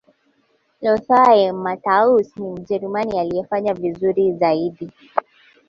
lotthae 0.81 1.51
mattaus 1.53 2.35
ni 2.37 2.51
mjerumani 2.51 3.19
aliyefanya 3.19 3.73
vizuri 3.73 4.33
zaidi 4.33 4.91